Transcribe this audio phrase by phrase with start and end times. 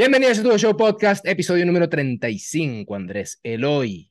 [0.00, 4.10] Bienvenidos a tu show podcast, episodio número 35, Andrés Eloy.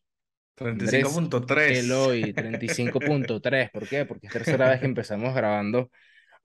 [0.56, 1.78] 35.3.
[1.78, 3.72] Eloy, 35.3.
[3.72, 4.06] ¿Por qué?
[4.06, 5.90] Porque es tercera vez que empezamos grabando,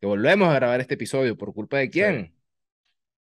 [0.00, 1.36] que volvemos a grabar este episodio.
[1.36, 2.34] ¿Por culpa de quién?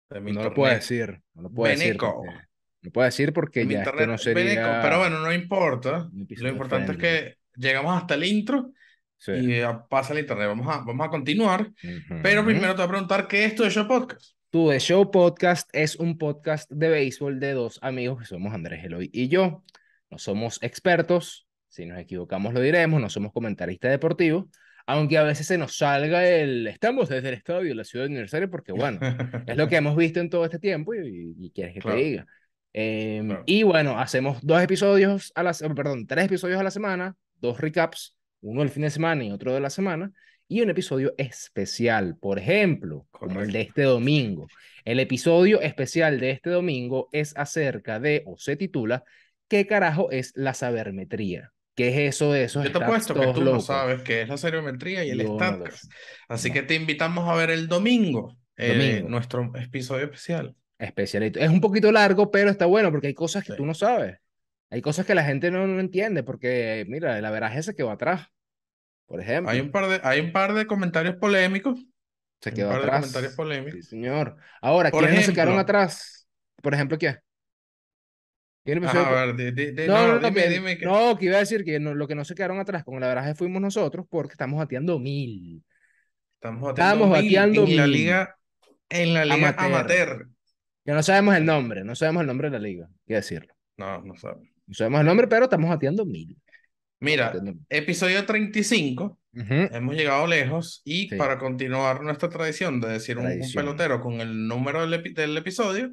[0.09, 1.21] De mi no lo puedo decir.
[1.35, 1.87] No lo puedo decir.
[1.87, 2.15] Beneco.
[2.25, 2.41] porque-
[2.81, 4.43] No puedo decir porque mi ya esto no sería...
[4.43, 6.09] Beneco, Pero bueno, no importa.
[6.11, 7.07] Lo importante friendly.
[7.07, 8.73] es que llegamos hasta el intro
[9.17, 9.31] Sí.
[9.31, 10.49] y ya pasa el internet.
[10.49, 11.61] Vamos a, vamos a continuar.
[11.61, 12.19] Ujú.
[12.21, 14.35] Pero primero te voy a preguntar qué es tu show podcast.
[14.51, 18.83] Tu The Show Podcast es un podcast de béisbol de dos amigos que somos Andrés
[18.83, 19.63] Eloy y yo.
[20.09, 24.45] No somos expertos, si nos equivocamos lo diremos, no somos comentaristas deportivos,
[24.87, 28.47] aunque a veces se nos salga el estamos desde el estadio de la ciudad universitaria
[28.47, 28.99] porque bueno,
[29.45, 31.97] es lo que hemos visto en todo este tiempo y, y quieres que Claro.
[31.97, 32.25] te diga.
[32.73, 33.43] Em, Claro.
[33.45, 38.15] Y bueno, hacemos dos episodios a la, perdón, tres episodios a la semana, dos recaps,
[38.41, 40.11] uno del fin de semana y otro de la semana,
[40.49, 43.53] y un episodio especial, por ejemplo, como el Correcto.
[43.53, 44.47] de este domingo.
[44.83, 49.05] El episodio especial de este domingo es acerca de, o se titula,
[49.47, 51.53] ¿qué carajo es la sabermetría?
[51.75, 53.67] ¿Qué es eso de esos Yo te apuesto que tú no locos?
[53.67, 55.83] sabes qué es la seriometría y el no StatCast.
[55.83, 55.89] sé.
[56.27, 56.53] Así No.
[56.55, 59.09] que te invitamos a ver el domingo, eh, Domingo.
[59.09, 60.55] nuestro episodio especial.
[60.77, 61.39] Especialito.
[61.39, 63.57] Es un poquito largo, pero está bueno porque hay cosas que Sí.
[63.57, 64.17] tú no sabes.
[64.71, 68.27] Hay cosas que la gente no, no entiende porque, mira, el averaje se quedó atrás,
[69.09, 69.51] por ejemplo.
[69.51, 71.79] Hay un par de, hay un par de comentarios polémicos.
[72.41, 72.99] Se un quedó par de atrás.
[73.01, 73.73] comentarios polémicos.
[73.73, 74.37] Sí, señor.
[74.61, 75.77] Ahora, Por ¿quiénes no se quedaron ejemplo.
[75.79, 76.27] atrás?
[76.61, 77.19] Por ejemplo, ¿quién?
[78.63, 78.99] ¿Quién empezó?
[78.99, 81.37] A ver, di- di- di- No, no, no, dime, que, dime que- no, que iba
[81.37, 84.05] a decir que no- lo que no se quedaron atrás con el averaje fuimos nosotros
[84.09, 85.63] porque estamos bateando mil.
[86.35, 86.71] Estamos bateando
[87.05, 87.91] Estábamos mil bateando en la mil.
[87.91, 88.35] liga,
[88.89, 89.65] en la liga Amateur.
[89.73, 90.27] amateur.
[90.85, 93.53] Que no sabemos el nombre, no sabemos el nombre de la liga, hay que decirlo.
[93.77, 94.49] No, no sabes.
[94.67, 96.37] No sabemos el nombre, pero estamos bateando mil.
[96.99, 97.33] Mira,
[97.69, 99.45] episodio 35, Ujú.
[99.71, 101.15] hemos llegado lejos y Sí.
[101.15, 103.63] para continuar nuestra tradición de decir un, un Tradición.
[103.63, 105.91] pelotero con el número del, epi- del episodio,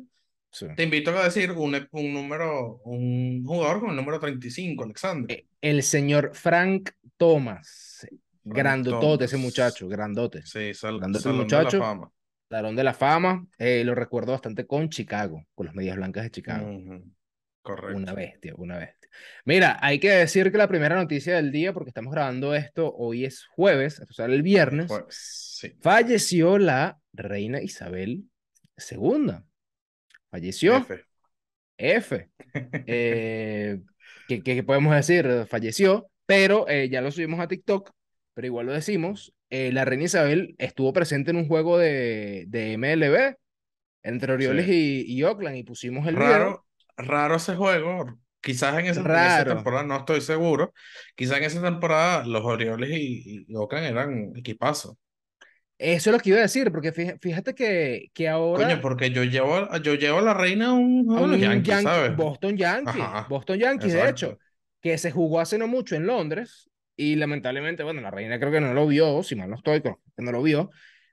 [0.51, 0.67] Sí.
[0.77, 5.37] te invito a decir un, un número, un jugador con el número 35, Alexander.
[5.39, 8.07] Eh, El señor Frank Thomas.
[8.43, 9.45] Grandotote ese Thomas.
[9.47, 10.43] muchacho, grandote.
[10.47, 11.71] Sí, sal, Grandote Salón muchacho.
[11.77, 12.11] de la Fama.
[12.49, 13.45] Talón de la fama.
[13.59, 16.71] eh, lo recuerdo bastante con Chicago, con las medias blancas de Chicago.
[16.71, 17.05] Ujú,
[17.67, 17.97] Correcto.
[17.97, 19.11] Una bestia, una bestia.
[19.45, 23.25] Mira, hay que decir que la primera noticia del día, porque estamos grabando esto, hoy
[23.25, 25.73] es jueves, esto sale el viernes, sí.
[25.81, 28.25] falleció la reina Isabel
[28.77, 29.33] II.
[30.31, 30.77] Falleció.
[30.77, 31.05] F.
[31.79, 32.31] F.
[32.87, 33.81] Eh,
[34.29, 35.47] ¿qué, qué- podemos decir?
[35.49, 37.91] Falleció, pero eh, ya lo subimos a TikTok,
[38.35, 39.35] pero igual lo decimos.
[39.51, 43.35] eh, la reina Isabel estuvo presente en un juego de, de MLB
[44.03, 46.66] entre Orioles y, y Oakland y pusimos el video.
[46.97, 48.19] Raro, ese juego.
[48.41, 50.73] Quizás en esa, en esa temporada, no estoy seguro.
[51.17, 54.97] Quizás en esa temporada los Orioles y, y Oakland eran equipazos.
[55.79, 59.23] Eso es lo que iba a decir, porque fíjate, que, que ahora Coño, porque yo
[59.25, 62.13] llevo, yo llevo a la reina a un a de un Yankees, Yankee- ¿sabes?
[62.15, 64.09] Boston Yankees, Ajá, Boston Yankees, de exacto.
[64.09, 64.39] hecho,
[64.81, 68.61] que se jugó hace no mucho en Londres y lamentablemente, bueno, la reina creo que
[68.61, 70.71] no lo vio, si mal no estoy, creo que no lo vio,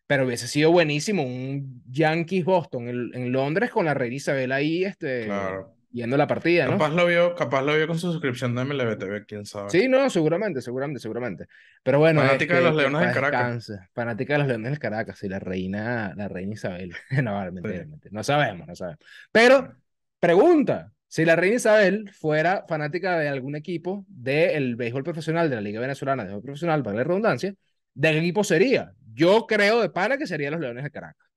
[0.07, 4.83] pero hubiese sido buenísimo un Yankees Boston en, en Londres con la reina Isabel ahí,
[4.83, 5.75] este, Claro.
[5.89, 6.71] viendo la partida, ¿no?
[6.73, 9.69] Capaz lo vio, capaz lo vio con su suscripción de MLB TV, quién sabe.
[9.69, 11.45] Sí, no, seguramente, seguramente, seguramente.
[11.83, 13.71] Pero bueno, Fanática de este, los que Leones del Caracas.
[13.93, 16.93] Fanática de los Leones del Caracas y la reina, la reina Isabel.
[17.23, 18.09] No, Sí.
[18.11, 18.99] No sabemos, no sabemos.
[19.31, 19.75] Pero,
[20.19, 25.61] pregunta, si la reina Isabel fuera fanática de algún equipo del béisbol profesional, de la
[25.61, 27.53] Liga Venezolana de Béisbol Profesional, para la redundancia,
[27.93, 28.93] ¿de qué equipo sería?
[29.13, 31.27] Yo creo de pana que sería los Leones del Caracas.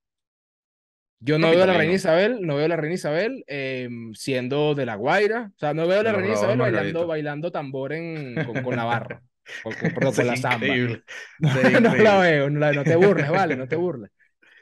[1.19, 1.95] Yo no veo a la reina.
[1.95, 5.87] Isabel, no veo a la reina Isabel eh, siendo de La Guaira, o sea, no
[5.87, 9.21] veo a la De reina Isabel bailando, bailando tambor en, con, con Navarro,
[9.63, 10.67] con, con- con Sería la samba.
[11.39, 14.11] No, no la veo, no, la- no te burles, vale, no te burles.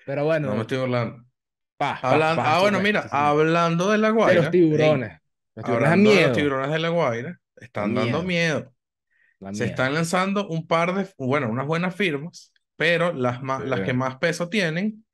[0.04, 1.25] Pero bueno, No me estoy burlando.
[1.76, 3.16] pa, pa, Hablan- pa, ah, bueno, sí, mira, sí, sí.
[3.16, 4.42] hablando de la de Guaira.
[4.42, 5.12] los tiburones.
[5.12, 5.19] ey,
[5.56, 6.28] Los tiburones hablando de miedo.
[6.28, 8.75] los tiburones de la Guaira, están dando miedo.
[9.41, 9.72] dan Se miedo.
[9.72, 14.17] están lanzando un par de, bueno, unas buenas firmas, pero las, más, las que más
[14.17, 15.05] peso tienen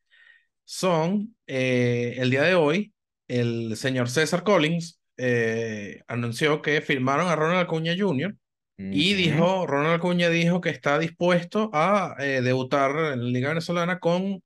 [0.65, 2.93] son, eh, el día de hoy,
[3.29, 8.35] el señor César Collins eh, anunció que firmaron a Ronald Acuña Jr.
[8.79, 13.99] y dijo, Ronald Acuña dijo que está dispuesto a eh, debutar en la Liga Venezolana
[13.99, 14.43] con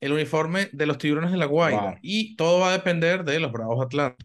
[0.00, 1.94] el uniforme de los Tiburones de la Guaira Wow.
[2.02, 4.24] y todo va a depender de los Bravos Atlanta.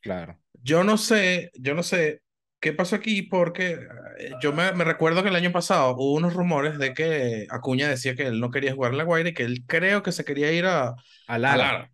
[0.00, 0.38] Claro.
[0.62, 2.22] Yo no sé, yo no sé
[2.64, 3.78] qué pasó aquí porque
[4.18, 7.88] eh, yo me, me recuerdo que el año pasado hubo unos rumores de que Acuña
[7.88, 10.24] decía que él no quería jugar en La Guaira y que él creo que se
[10.24, 10.94] quería ir a,
[11.26, 11.56] A a Lara.
[11.56, 11.90] Lara.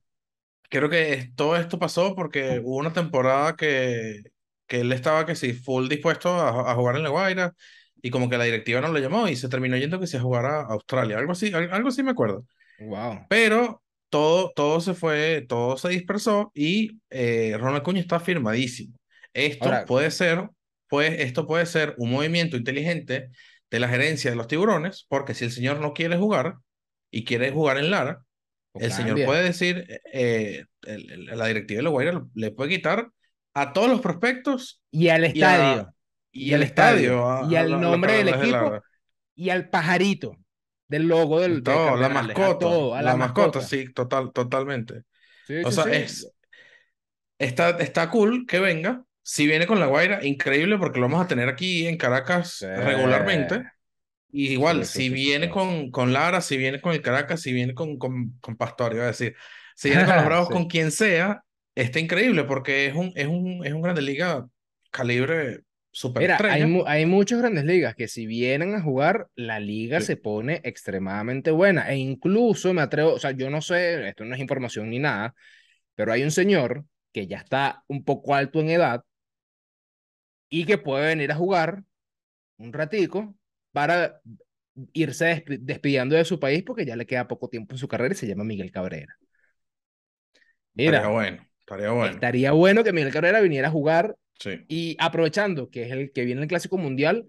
[0.71, 4.23] Creo que todo esto pasó porque hubo una temporada que,
[4.69, 7.55] que él estaba que sí, full dispuesto a, a jugar en La Guaira
[8.03, 10.21] y como que la directiva no lo llamó y se terminó yendo que se a
[10.21, 12.47] jugar a Australia, algo así, al- algo así me acuerdo.
[12.81, 13.27] Wow.
[13.29, 18.97] Pero todo, todo se fue, todo se dispersó y eh, Ronald Acuña está firmadísimo.
[19.33, 20.49] Esto Ahora, puede ser,
[20.91, 23.31] pues, esto puede ser un movimiento inteligente
[23.71, 26.57] de la gerencia de los tiburones, porque si el señor no quiere jugar
[27.13, 28.25] y quiere jugar en Lara,
[28.79, 33.11] el señor puede decir, eh, el- el- la directiva de la Guaira le puede quitar
[33.55, 35.95] a todos los prospectos Y al estadio,
[36.33, 38.81] y al estadio, y al los nombre del equipo,
[39.35, 40.37] y al pajarito
[40.89, 42.09] del logo del, de Todo, la
[42.39, 43.63] a mascota, todo, a la, la mascota, mascota.
[43.63, 45.05] sí, total, totalmente.
[45.43, 45.91] Sí, O sí, sea, sí.
[45.93, 46.33] es,
[47.39, 49.05] está, está cool que venga.
[49.23, 52.67] Si viene con La Guaira, increíble porque lo vamos a tener aquí en Caracas Sí.
[52.73, 53.67] regularmente.
[54.33, 57.53] Y igual, Sí, sí, si viene con, con Lara, si viene con el Caracas, si
[57.53, 59.37] viene con, con, con Pastor, iba a decir,
[59.77, 61.45] si viene con los Bravos, con quien sea,
[61.75, 64.47] está increíble porque es un, es un, es un Grande Liga
[64.91, 65.63] calibre
[65.93, 70.01] super Mira, hay, mu- hay muchas grandes ligas que si vienen a jugar, la liga
[70.01, 70.07] Sí.
[70.07, 71.89] se pone extremadamente buena.
[71.91, 75.35] E incluso me atrevo, o sea, yo no sé, esto no es información ni nada,
[75.95, 79.05] pero hay un señor que ya está un poco alto en edad
[80.51, 81.85] y que puede venir a jugar
[82.59, 83.37] un ratico
[83.73, 84.21] para
[84.93, 88.15] irse despi- despidiendo de su país porque ya le queda poco tiempo en su carrera
[88.15, 89.17] y se llama Miguel Cabrera.
[90.77, 92.21] Estaría Mira, bueno, estaría bueno.
[92.21, 96.25] estaría bueno que Miguel Cabrera viniera a jugar Sí, y aprovechando que es el que
[96.25, 97.29] viene el Clásico Mundial,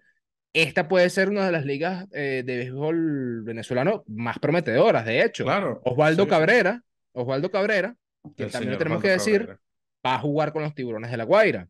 [0.53, 5.45] esta puede ser una de las ligas eh, de béisbol venezolano más prometedoras, de hecho.
[5.45, 5.81] claro.
[5.83, 6.29] Osvaldo sí.
[6.29, 6.83] Cabrera,
[7.13, 7.95] Osvaldo Cabrera,
[8.37, 9.61] que El también lo tenemos que decir, Cabrera.
[10.05, 11.69] va a jugar con los Tiburones de la Guaira.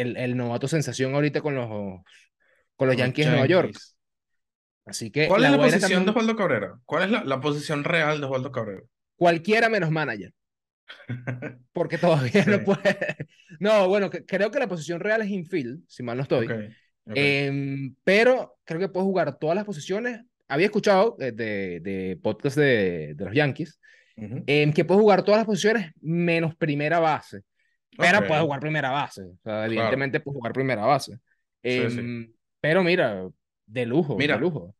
[0.00, 1.68] El, el novato sensación ahorita con los,
[2.76, 3.76] con los Yankees de Nueva York.
[4.86, 6.78] Así que ¿Cuál la es la posición de también, Osvaldo Cabrera?
[6.86, 8.82] ¿Cuál es la, la posición real de Osvaldo Cabrera?
[9.16, 10.32] cualquiera menos manager,
[11.72, 13.16] porque todavía no puede.
[13.60, 16.48] No, bueno, que- creo que la posición real es infield, si mal no estoy.
[17.14, 20.20] Em, pero creo que puede jugar todas las posiciones.
[20.46, 23.78] Había escuchado eh, de, de podcast de, de los Yankees
[24.16, 27.42] em, que puede jugar todas las posiciones menos primera base.
[27.96, 29.22] Pero puede jugar primera base.
[29.24, 31.18] O sea, evidentemente puede jugar primera base.
[31.62, 32.00] Sí, sí.
[32.00, 33.28] Em, Pero mira,
[33.66, 34.74] de lujo, Mira, de lujo.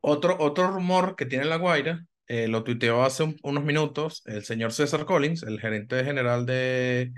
[0.00, 4.44] Otro, otro rumor que tiene La Guaira, eh, lo tuiteó hace un- unos minutos el
[4.44, 7.12] señor César Collins, el gerente general de,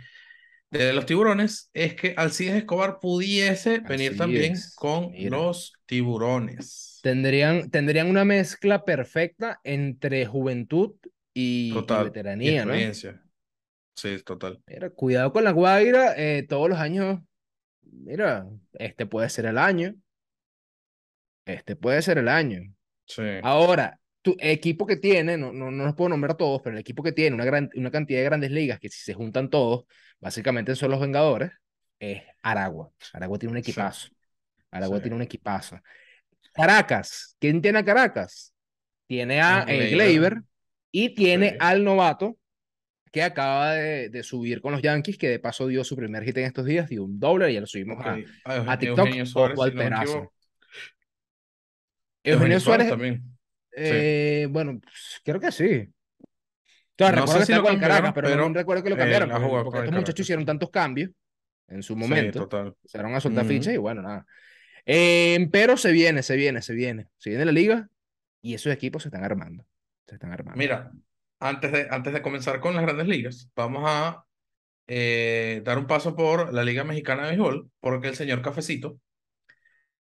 [0.71, 5.37] de los tiburones, es que Alcides Escobar pudiese venir también con mira.
[5.39, 7.01] los tiburones.
[7.03, 10.93] Tendrían, tendrían una mezcla perfecta entre juventud
[11.35, 12.07] y, y Total.
[12.07, 12.75] Y veteranía, ¿no?
[13.99, 14.63] Sí, total.
[14.69, 17.19] Mira, cuidado con la Guaira, eh, todos los años,
[17.83, 19.97] mira, este puede ser el año,
[21.45, 22.63] este puede ser el año.
[23.07, 23.23] Sí.
[23.43, 27.03] Ahora, tu equipo que tiene, no, no, no los puedo nombrar todos, pero el equipo
[27.03, 29.85] que tiene una, gran, una cantidad de grandes ligas, que si se juntan todos,
[30.21, 31.51] básicamente son los Vengadores,
[31.99, 32.93] es Aragua.
[33.13, 33.71] Aragua tiene un Sí.
[33.71, 34.09] equipazo.
[34.71, 35.03] Aragua Sí.
[35.03, 35.81] tiene un equipazo.
[36.53, 38.55] Caracas, ¿quién tiene a Caracas?
[39.09, 39.91] Tiene a eh.
[39.91, 40.43] Gleyber
[40.93, 41.57] y tiene Sí.
[41.59, 42.38] al novato
[43.11, 46.37] que acaba de, de subir con los Yankees, que de paso dio su primer hit
[46.39, 48.07] en estos días, dio un doble y ya lo subimos Ok.
[48.07, 48.15] a,
[48.45, 50.33] a Eugenio TikTok, Suárez, Ojo al si no equivoco.
[52.25, 53.39] Eugenio Suárez, también.
[53.77, 55.89] eh, bueno, pues, creo que sí.
[57.01, 58.91] O sea, No recuerdo que si está con Caracas, cambiaron, pero, no pero, recuerdo que
[58.91, 60.27] lo eh, cambiaron, ha porque, porque estos muchachos Caracas.
[60.27, 61.11] hicieron tantos cambios
[61.69, 62.77] en su Sí, momento, total.
[62.83, 63.55] empezaron a soltar Ujú.
[63.55, 64.27] fichas y bueno, nada.
[64.87, 67.09] Eh, pero se viene, se viene, se viene.
[67.19, 67.89] Se viene la liga
[68.43, 69.67] y esos equipos se están armando.
[70.07, 70.59] Se están armando.
[70.59, 70.93] Mira,
[71.41, 74.25] antes de, antes de comenzar con las grandes ligas, vamos a
[74.89, 78.99] eh, dar un paso por la Liga Mexicana de Béisbol, porque el señor Cafecito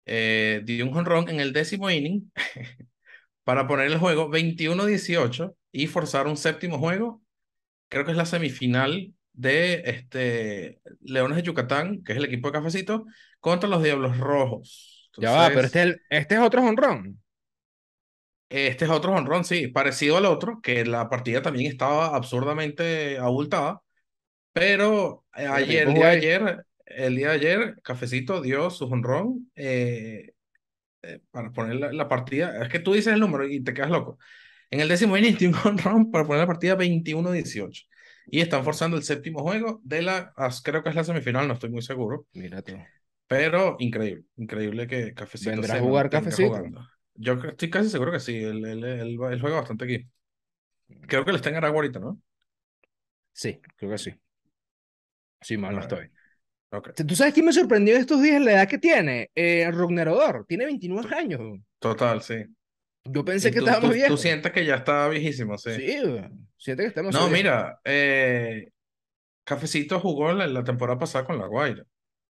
[0.05, 2.31] eh, dio un jonrón en el décimo inning
[3.43, 7.21] para poner el juego 21-18 y forzar un séptimo juego.
[7.89, 12.53] Creo que es la semifinal de este, Leones de Yucatán, que es el equipo de
[12.53, 13.05] Cafecito,
[13.39, 15.11] contra los Diablos Rojos.
[15.17, 17.21] ya va, pero este es, el- este es otro jonrón.
[18.49, 23.81] Este es otro jonrón, sí, parecido al otro, que la partida también estaba absurdamente abultada,
[24.53, 29.51] pero eh, ayer, el día de ayer, el día de ayer, Cafecito dio su jonrón
[29.55, 30.31] eh,
[31.03, 32.63] eh, para poner la, la partida.
[32.63, 34.19] Es que tú dices el número y te quedas loco.
[34.71, 37.87] En el décimo inning un jonrón para poner la partida 21-18.
[38.27, 41.69] Y están forzando el séptimo juego de la, creo que es la semifinal, no estoy
[41.69, 42.73] muy seguro, Mira tú.
[43.27, 46.47] pero increíble, increíble que Cafecito ¿Vendrá a jugar Cafecito?
[46.49, 46.87] jugando.
[47.17, 50.07] Yo estoy casi seguro que sí, él, él, él, él juega bastante aquí.
[51.07, 52.21] Creo que él está en Aragua ahorita, ¿no?
[53.33, 54.11] Sí, creo que sí.
[55.41, 56.09] Sí, mal no estoy.
[56.71, 56.91] Ok.
[57.07, 59.31] ¿Tú sabes quién me sorprendió estos días la edad que tiene?
[59.35, 60.45] Eh, Rugner Odor.
[60.47, 61.41] Tiene 29 años.
[61.79, 62.45] Total, sí.
[63.05, 65.71] Yo pensé que tú, estaba tú, sientes que ya está viejísimo, sí.
[65.73, 66.25] Sí, güey.
[66.57, 68.69] siente que estamos No, mira, eh,
[69.45, 71.83] Cafecito jugó la, la temporada pasada con La Guaira,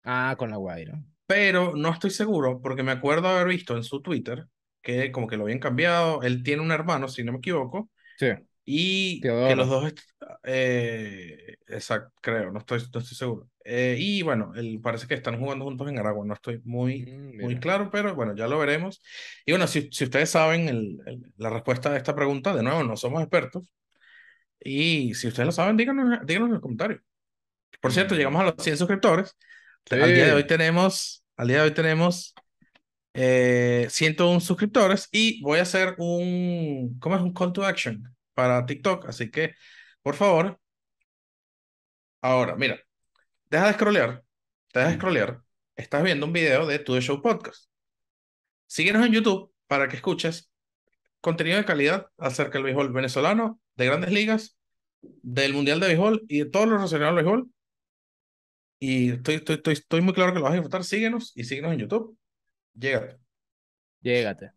[0.04, 1.02] Ah, con la Guaira.
[1.26, 4.48] pero no estoy seguro porque me acuerdo haber visto en su Twitter
[4.86, 6.24] que como que lo habían cambiado.
[6.24, 8.28] Él tiene un hermano, si no me equivoco, Sí.
[8.66, 9.56] y que Teodoro.
[9.56, 9.94] los dos,
[10.44, 13.50] eh, exacto, creo, no estoy, no estoy seguro.
[13.66, 17.42] Eh, y bueno, el, parece que están jugando juntos en Aragua, no estoy muy, Mm,
[17.42, 19.02] muy claro, pero bueno, ya lo veremos.
[19.46, 22.84] Y bueno, si, si ustedes saben el- el- la respuesta a esta pregunta, de nuevo,
[22.84, 23.68] no somos expertos.
[24.60, 27.02] Y si ustedes lo saben, díganos, díganos en los comentarios.
[27.82, 28.18] Por cierto, Mm.
[28.18, 29.36] llegamos a los 100 suscriptores.
[29.92, 30.48] Al día de hoy Sí.
[30.48, 32.34] tenemos, al día de hoy tenemos
[33.16, 37.22] eh, 101 suscriptores y voy a hacer un, ¿cómo es?
[37.22, 38.04] Un call to action
[38.34, 39.08] para TikTok.
[39.08, 39.56] Así que,
[40.02, 40.60] por favor,
[42.22, 42.80] ahora, mira,
[43.50, 44.24] deja de scrollear,
[44.74, 45.42] deja de scrollear.
[45.76, 47.70] Estás viendo un video de To The Show Podcast.
[48.68, 50.52] Síguenos en YouTube para que escuches
[51.22, 54.58] contenido de calidad acerca del béisbol venezolano, de grandes ligas,
[55.02, 57.50] del Mundial de Béisbol y de todo lo relacionado al béisbol.
[58.80, 60.84] Y estoy, estoy, estoy, estoy muy claro que lo vas a disfrutar.
[60.84, 62.18] Síguenos y síguenos en YouTube.
[62.76, 63.18] Llégate,
[64.02, 64.52] Llégate,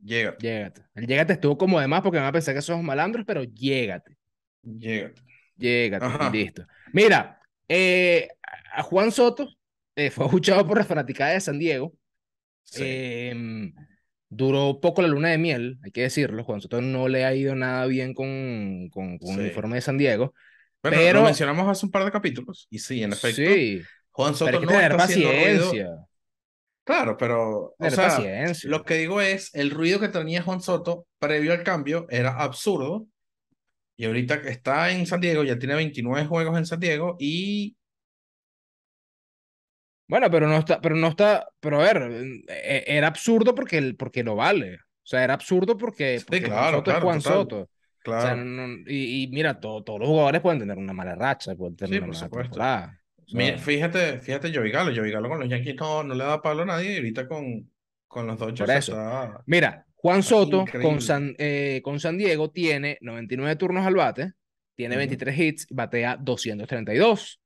[0.00, 0.82] llégate, llégate.
[0.94, 3.42] El llégate estuvo como de más porque me va a pensar que somos malandros, pero
[3.44, 4.16] llégate,
[4.62, 5.22] llégate.
[5.56, 6.30] llégate, Ajá.
[6.30, 6.66] listo.
[6.92, 8.28] Mira, eh,
[8.72, 9.48] a Juan Soto
[9.96, 11.92] eh, fue escuchado por la fanaticada de San Diego.
[12.62, 12.82] Sí.
[12.86, 13.74] Em,
[14.28, 16.44] duró poco la luna de miel, hay que decirlo.
[16.44, 19.98] Juan Soto no le ha ido nada bien con, con, con el uniforme de San
[19.98, 20.34] Diego.
[20.82, 22.66] Bueno, pero- lo mencionamos hace un par de capítulos.
[22.70, 26.08] Y sí, en efecto, Sí, Juan pero Soto hay que no tener está ruido.
[26.84, 28.68] Claro, pero, o sea, paciencia.
[28.70, 33.06] lo que digo es, el ruido que tenía Juan Soto previo al cambio era absurdo.
[33.96, 37.76] Y ahorita que está en San Diego, ya tiene 29 juegos en San Diego y
[40.06, 42.02] Bueno, pero no está, pero no está, pero a ver,
[42.48, 44.76] eh, era absurdo porque, el- porque lo vale.
[44.76, 47.32] O sea, era absurdo porque, Sí, porque Juan claro, Soto es claro, Juan total.
[47.32, 47.60] Soto.
[47.60, 48.44] O sea, claro.
[48.44, 51.92] no- y, y mira, to- todos los jugadores pueden tener una mala racha, pueden tener
[51.92, 53.00] Sí, una mala temporada.
[53.32, 56.62] Mira, fíjate, fíjate Joey Galo, Joey Galo con los Yankees no, no le da palo
[56.62, 57.70] a nadie y ahorita con,
[58.06, 58.92] con los Dodgers Por eso.
[58.92, 59.42] está...
[59.46, 60.88] Mira, Juan Soto increíble.
[60.88, 64.32] con San, eh, con San Diego tiene 99 turnos al bate,
[64.74, 64.98] tiene Ujú.
[65.00, 67.40] 23 hits, batea 232,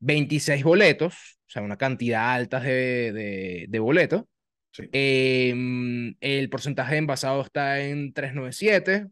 [0.00, 1.14] 26 boletos,
[1.46, 4.24] o sea, una cantidad alta de, de, de boletos.
[4.70, 4.88] Sí.
[4.92, 9.06] Em, el porcentaje de envasado está en 397.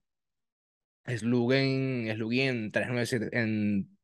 [1.16, 3.95] Slugen, Slugen en 397, en,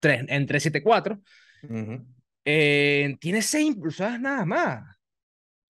[0.00, 1.20] 3, en 374.
[1.62, 2.06] Ujú.
[2.44, 4.96] Eh, tiene 6 impulsadas nada más.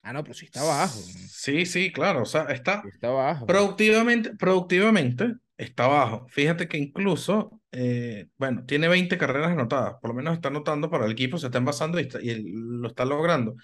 [0.01, 0.99] Ah, no, pero sí está abajo.
[0.99, 2.81] Sí, sí, claro, o sea, está...
[2.81, 3.45] Sí está abajo.
[3.45, 6.27] Productivamente, productivamente está abajo.
[6.29, 11.05] Fíjate que incluso, eh, bueno, tiene 20 carreras anotadas, por lo menos está anotando para
[11.05, 13.55] el equipo, se está envasando y, está- y lo está logrando,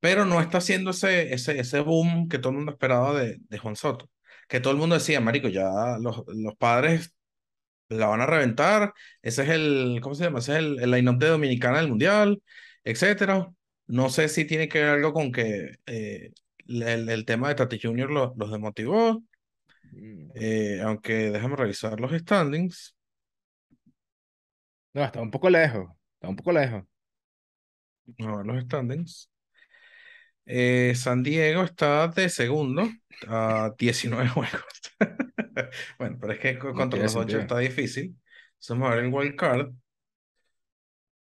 [0.00, 3.58] pero no está haciendo ese, ese, ese boom que todo el mundo esperaba de, de
[3.58, 4.10] Juan Soto,
[4.48, 5.68] que todo el mundo decía, Marico, ya
[6.00, 7.14] los, los padres
[7.92, 10.38] la van a reventar, ese es el, ¿cómo se llama?
[10.40, 12.42] Ese es el, el line-up de Dominicana del Mundial,
[12.84, 13.48] etcétera.
[13.86, 16.32] No sé si tiene que ver algo con que eh,
[16.66, 19.22] el, el tema de Tati Junior los, los desmotivó.
[19.92, 20.30] Mm.
[20.34, 22.94] Eh, aunque déjame revisar los standings.
[24.94, 25.88] No, está un poco lejos.
[26.14, 26.84] Está un poco lejos.
[28.20, 29.28] A ver los standings.
[30.46, 32.88] Eh, San Diego está de segundo
[33.28, 34.62] a 19 juegos.
[35.98, 37.40] Bueno, pero es que No contra los sentido.
[37.40, 38.16] está difícil.
[38.68, 39.72] Vamos a ver el wild card.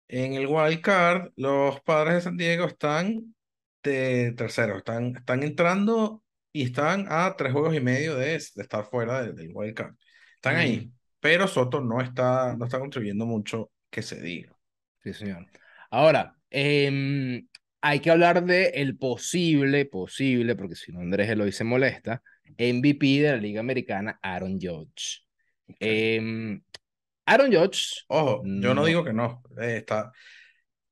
[0.08, 3.36] En el wild card, los padres de San Diego están
[3.84, 4.78] de tercero.
[4.78, 9.36] Están, están entrando y están a tres juegos y medio de, de estar fuera del,
[9.36, 9.96] del wild card.
[10.36, 10.88] Están ahí.
[10.88, 10.94] Mm.
[11.20, 14.56] Pero Soto no está, no está contribuyendo mucho que se diga.
[15.04, 15.48] Sí, señor.
[15.90, 17.48] Ahora, em,
[17.82, 22.22] hay que hablar de el posible, posible, porque si no Andrés Eloy se molesta,
[22.58, 25.22] MVP de la Liga Americana, Aaron Judge.
[25.80, 26.62] Em,
[27.26, 29.42] Aaron Judge, Ojo, yo no digo que no.
[29.60, 30.12] eh, está,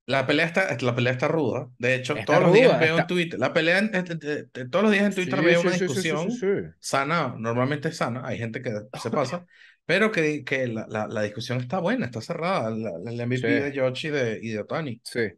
[0.07, 1.69] la pelea está, la pelea está ruda.
[1.77, 3.39] De hecho, todos los días veo en está- Twitter.
[3.39, 5.75] La pelea, en- en- en- en- todos los días en Twitter Sí, veo sí, una
[5.77, 6.31] sí, discusión
[6.79, 8.21] sana, normalmente sana.
[8.25, 9.45] Hay gente que se pasa,
[9.85, 12.71] pero que, que la, la, la discusión está buena, está cerrada.
[12.71, 14.99] La, la- MVP de Yoshi y de, y de Otani.
[15.03, 15.29] Sí.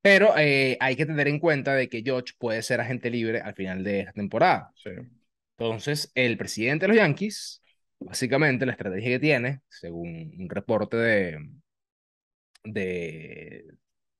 [0.00, 3.54] Pero eh, hay que tener en cuenta de que Judge puede ser agente libre al
[3.54, 4.70] final de esta temporada.
[4.76, 4.90] Sí.
[5.58, 7.62] Entonces, el presidente de los Yankees,
[7.98, 11.38] básicamente la estrategia que tiene, según un reporte de,
[12.64, 13.64] de,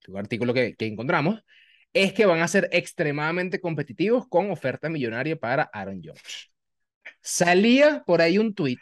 [0.06, 1.42] de un artículo que, que encontramos,
[1.92, 6.50] es que van a ser extremadamente competitivos con oferta millonaria para Aaron Judge.
[7.20, 8.78] Salía por ahí un tweet,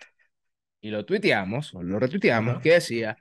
[0.80, 3.16] y lo tuiteamos, o lo retuiteamos, que decía,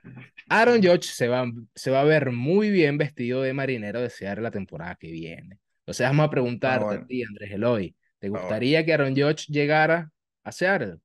[0.48, 4.42] Aaron Judge se va, se va a ver muy bien vestido de marinero de Seattle
[4.42, 5.58] la temporada que viene.
[5.78, 7.02] Entonces vamos a preguntarte bueno.
[7.02, 10.10] a ti, Andrés Eloy, ¿te gustaría que Aaron Judge llegara
[10.44, 10.98] a Seattle?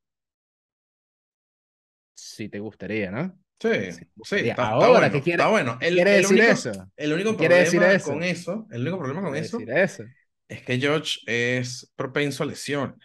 [2.13, 3.39] Sí, te gustaría, ¿no?
[3.59, 3.69] Sí,
[4.23, 5.11] Sí, está, está Ahora, bueno.
[5.11, 5.77] ¿qué quiere- está bueno.
[5.81, 6.71] El, quiere el decir único, eso?
[6.95, 8.13] el único ¿Qué quiere decir problema eso?
[8.13, 9.69] con eso, el único problema con eso
[10.49, 12.97] es que George es propenso a lesiones.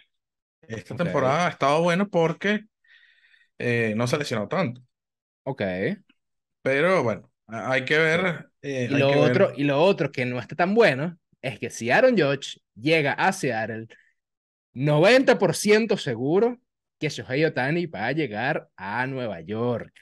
[0.61, 2.65] Esta temporada ha estado bueno porque
[3.59, 4.81] eh, no se ha lesionado tanto.
[5.43, 5.61] Ok.
[6.61, 8.49] Pero bueno, hay que ver.
[8.61, 9.21] eh, Y lo, ver.
[9.21, 13.13] otro, y lo otro que no está tan bueno es que si Aaron Judge llega
[13.13, 13.87] a Seattle,
[14.75, 16.59] 90% seguro
[16.99, 19.93] que Shohei Otani va a llegar a Nueva York.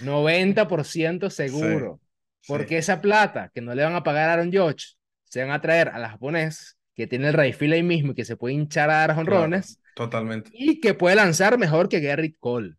[0.00, 2.00] 90% seguro.
[2.40, 5.42] Sí, Porque sí, esa plata que no le van a pagar a Aaron Judge, se
[5.42, 8.36] van a traer a las japonés que tiene el Rayfield ahí mismo y que se
[8.36, 10.50] puede hinchar a dar claro, jonrones totalmente.
[10.52, 12.74] y que puede lanzar mejor que Garrett Cole.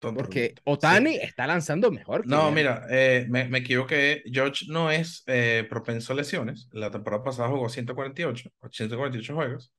[0.00, 0.54] Porque.
[0.64, 1.20] Otani Sí.
[1.22, 2.54] está lanzando mejor que No, Garrett.
[2.54, 4.22] mira, eh, me, me equivoqué.
[4.26, 6.68] George no es eh, propenso a lesiones.
[6.72, 9.72] La temporada pasada jugó 148, 148 juegos.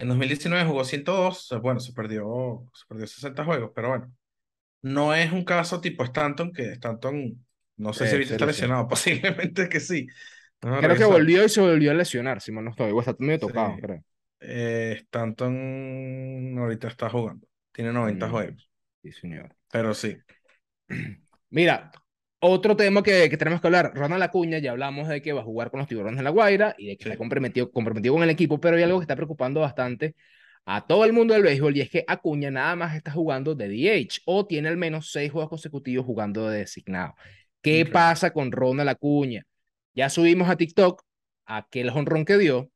[0.00, 1.48] En 2019 jugó 102.
[1.62, 4.12] Bueno, se perdió, se perdió 60 juegos, pero bueno.
[4.82, 7.44] No es un caso tipo Stanton, que Stanton,
[7.76, 10.06] no sé si Eh, ahorita se está lesionado, posiblemente que sí.
[10.62, 12.90] A Creo que volvió y se volvió a lesionar, si mal no estoy.
[12.92, 13.40] O está medio Sí.
[13.40, 14.02] tocado, creo.
[14.40, 17.48] Eh, Stanton ahorita está jugando.
[17.72, 18.70] Tiene 90 Mm, juegos,
[19.02, 19.56] sí, señor.
[19.70, 20.22] pero sí.
[21.50, 21.90] Mira,
[22.40, 23.92] otro tema que, que tenemos que hablar.
[23.94, 26.74] Ronald Acuña, ya hablamos de que va a jugar con los tiburones de La Guaira
[26.78, 27.10] y de que Sí.
[27.10, 30.14] está comprometido, comprometido con el equipo, pero hay algo que está preocupando bastante
[30.66, 33.68] a todo el mundo del béisbol y es que Acuña nada más está jugando de
[33.68, 37.14] DH o tiene al menos seis juegos consecutivos jugando de designado.
[37.62, 37.90] ¿Qué Ok.
[37.92, 39.44] pasa con Ronald Acuña?
[39.94, 41.02] Ya subimos a TikTok
[41.46, 42.70] aquel honrón que dio,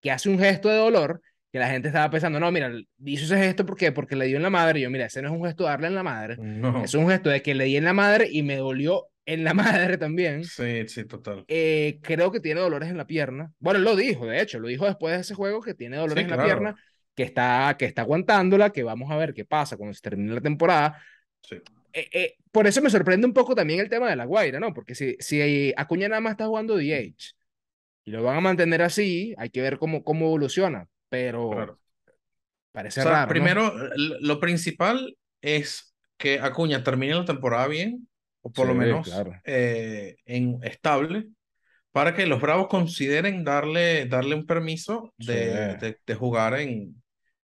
[0.00, 2.72] que hace un gesto de dolor, que la gente estaba pensando, no, mira,
[3.04, 3.92] hizo ese gesto ¿por qué?
[3.92, 4.80] porque le dio en la madre.
[4.80, 6.82] Y yo, mira, ese no es un gesto de darle en la madre, No.
[6.82, 9.54] es un gesto de que le di en la madre y me dolió en la
[9.92, 10.44] madre también.
[10.44, 11.44] Sí, sí, total.
[11.48, 13.52] Eh, creo que tiene dolores en la pierna.
[13.58, 16.24] Bueno, él lo dijo, de hecho, lo dijo después de ese juego que tiene dolores
[16.24, 16.48] Sí, en la claro.
[16.48, 16.76] pierna,
[17.14, 20.40] que está, que está aguantándola, que vamos a ver qué pasa cuando se termine la
[20.40, 21.02] temporada.
[21.42, 21.56] Sí.
[21.92, 24.72] Eh, eh, por eso me sorprende un poco también el tema de la Guaira, ¿no?
[24.72, 27.34] Porque si, si Acuña nada más está jugando DH
[28.04, 30.88] y lo van a mantener así, hay que ver cómo, cómo evoluciona.
[31.12, 31.78] Pero Claro.
[32.72, 33.26] parece O sea, raro.
[33.26, 33.28] ¿no?
[33.28, 38.08] primero, l- lo principal es que Acuña termine la temporada bien,
[38.42, 39.32] o por lo Sí, menos claro.
[39.44, 41.28] eh, en, estable,
[41.92, 45.78] para que los Bravos consideren darle, darle un permiso de, Sí.
[45.78, 47.02] de, de jugar en,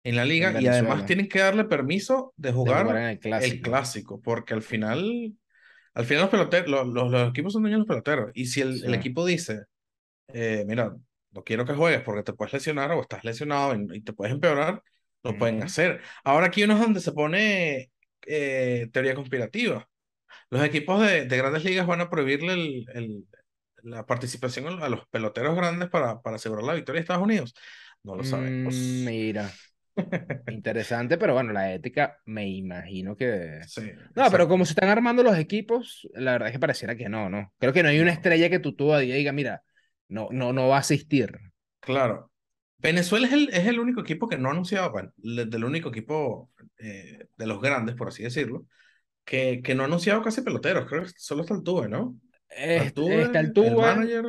[0.04, 0.68] en la liga y Venezuela.
[0.68, 3.62] además tienen que darle permiso de de jugar, jugar en el el clásico.
[3.62, 5.36] clásico, porque al final,
[5.96, 8.62] al final los peloteros, los, los, los equipos son dueños de los peloteros, y si
[8.62, 8.96] el, el Sí.
[8.96, 9.66] equipo dice,
[10.30, 10.96] eh, mira,
[11.32, 14.84] no quiero que juegues porque te puedes lesionar o estás lesionado y, te puedes empeorar,
[15.24, 15.64] lo pueden Ujú.
[15.64, 16.02] hacer.
[16.24, 17.92] Ahora aquí uno es donde se pone
[18.28, 19.88] eh, teoría conspirativa.
[20.50, 23.26] Los equipos de, de grandes ligas van a prohibirle el, el-
[23.84, 27.54] la participación a los peloteros grandes para, para asegurar la victoria de Estados Unidos.
[28.04, 28.76] No lo sabemos.
[28.76, 29.60] Mm, mira,
[30.48, 33.62] interesante, pero bueno, la ética me imagino que...
[33.66, 33.82] Sí,
[34.16, 37.30] No, pero como se están armando los equipos, la verdad es que pareciera que no,
[37.30, 37.54] ¿no?
[37.60, 39.64] Creo que no hay una estrella que tú todavía diga, mira,
[40.10, 41.40] no, no, no va a asistir.
[41.80, 42.32] Claro.
[42.78, 44.54] Venezuela es el, es el único equipo que no ha
[45.22, 48.66] le- del único equipo eh, de los grandes, por así decirlo,
[49.26, 50.88] que, que no ha anunciado casi peloteros.
[50.88, 52.20] Creo que solo está el Tuve, ¿no?
[52.76, 54.26] Altuve, está el el Tuve, manager.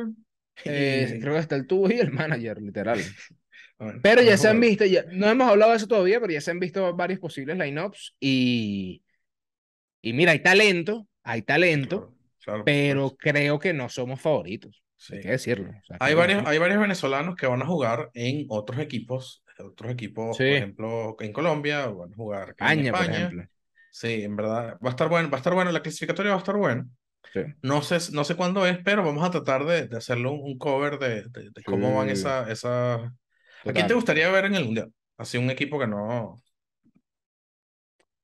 [0.65, 2.99] eh, y- creo que está el tubo y el manager, literal.
[4.03, 6.51] Pero ya se han visto, ya, no hemos hablado de eso todavía, pero ya se
[6.51, 9.03] han visto varios posibles lineups y,
[10.01, 14.83] y mira, hay talento, hay talento, Claro, claro, por pero creo que no somos favoritos,
[15.01, 15.15] Sí.
[15.15, 15.71] hay que decirlo.
[15.71, 19.43] o sea, Hay que varios, hay varios venezolanos que van a jugar en otros equipos,
[19.57, 23.43] otros equipos, por aquí en Colombia, van a jugar en España, por ejemplo.
[23.91, 26.39] Sí, en verdad, va a estar bueno, va a estar bueno, la clasificatoria va a
[26.39, 26.87] estar buena.
[27.33, 27.41] Sí.
[27.61, 30.57] No sé, no sé cuándo es, pero vamos a tratar de, de hacerle un, un
[30.57, 32.13] cover de, de, de cómo van Sí.
[32.13, 32.95] esa, esa...
[32.95, 34.93] ¿A quién te gustaría ver en el Mundial?
[35.17, 36.41] Así un equipo que no...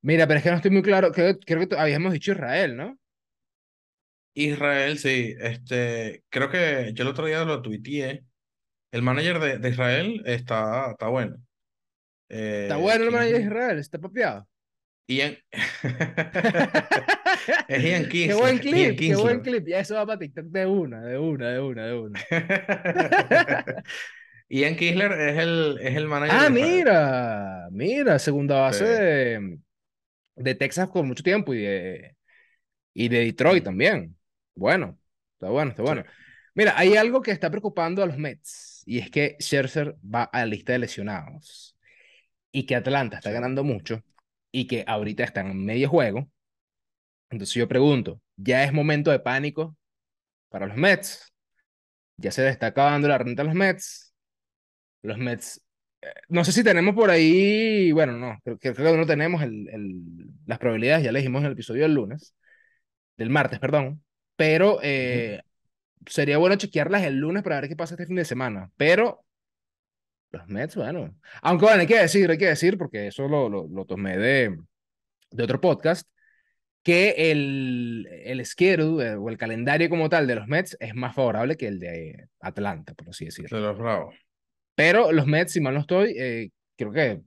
[0.01, 2.97] Mira, pero es que no estoy muy claro, creo, creo que habíamos dicho Israel, ¿no?
[4.45, 8.23] Israel, sí, este, creo que yo el otro día lo tuiteé.
[8.91, 11.37] El manager de, de Israel está, está bueno.
[12.61, 14.47] Está Eh, bueno el ¿quién es manager de el- Israel, está papeado.
[15.07, 15.37] Ian...
[17.67, 19.67] Es Ian Qué Kinsler, buen Ian clip, qué buen clip.
[19.67, 22.19] Ya eso va para TikTok de una, de una, de una, de una.
[24.49, 28.85] Ian Kinsler es el, es el manager Ah, mira, mira, segunda base Sí.
[28.85, 29.59] de,
[30.37, 32.15] de Texas por mucho tiempo y de,
[32.95, 34.16] y de Detroit también.
[34.57, 34.99] Bueno,
[35.33, 35.87] está bueno, está Sí.
[35.87, 36.03] bueno.
[36.55, 40.39] Mira, hay algo que está preocupando a los Mets y es que Scherzer va a
[40.39, 41.77] la lista de lesionados
[42.51, 44.03] y que Atlanta está ganando mucho
[44.51, 46.29] y que ahorita están en medio juego.
[47.29, 49.75] Entonces yo pregunto, ¿ya es momento de pánico
[50.49, 51.33] para los Mets?
[52.17, 54.13] ¿Ya se está acabando la renta de los Mets?
[55.03, 55.61] Los Mets,
[56.01, 59.69] eh, no sé si tenemos por ahí, bueno, no, creo, creo que no tenemos el,
[59.69, 60.01] el-
[60.45, 62.35] las probabilidades, ya le dijimos en el episodio del lunes,
[63.17, 64.03] del martes, perdón,
[64.37, 65.41] pero eh,
[66.05, 69.25] sería bueno chequearlas el lunes para ver qué pasa este fin de semana, pero
[70.31, 73.67] los Mets, bueno, aunque bueno, hay que decir, hay que decir, porque eso lo, lo,
[73.67, 74.57] lo tomé de,
[75.31, 76.07] de otro podcast,
[76.83, 81.15] que el, el schedule eh, o el calendario como tal de los Mets es más
[81.15, 83.57] favorable que el de Atlanta, por así decirlo.
[83.57, 84.15] De los Bravos.
[84.75, 87.21] Pero los Mets, si mal no estoy, eh, creo que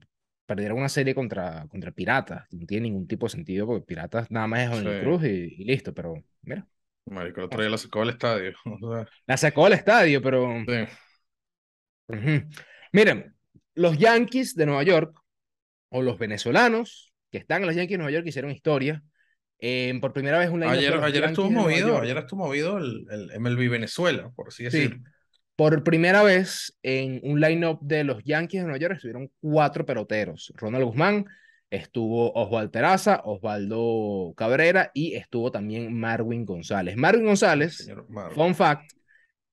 [0.45, 2.45] perdieron una serie contra, contra Piratas.
[2.51, 4.99] No tiene ningún tipo de sentido porque Piratas nada más es en Sí.
[5.03, 5.27] Cruz y,
[5.61, 6.67] y listo, pero mira.
[7.05, 8.53] Marico, el otro día la sacó del estadio.
[8.81, 10.47] O sea, La sacó al estadio, pero...
[10.67, 10.87] sí.
[12.07, 12.43] Ujú.
[12.93, 13.35] Miren,
[13.75, 15.17] los Yankees de Nueva York,
[15.89, 19.01] o los venezolanos que están en los Yankees de Nueva York, hicieron historia.
[19.59, 23.69] Eh, por primera vez un Ayer, ayer estuvo movido, ayer estuvo movido el, el MLB
[23.69, 24.77] Venezuela, por así Sí.
[24.77, 25.03] decirlo.
[25.55, 30.51] Por primera vez en un line-up de los Yankees de Nueva York estuvieron cuatro peloteros.
[30.55, 31.25] Ronald Guzmán,
[31.71, 36.97] estuvo Osvaldo Teraza, Osvaldo Cabrera y estuvo también Marwin González.
[36.97, 37.89] Marwin González,
[38.35, 38.91] fun fact,